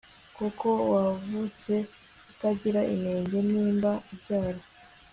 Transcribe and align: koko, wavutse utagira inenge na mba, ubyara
koko, 0.35 0.69
wavutse 0.91 1.73
utagira 2.31 2.81
inenge 2.95 3.39
na 3.51 3.63
mba, 3.75 3.91
ubyara 4.11 4.61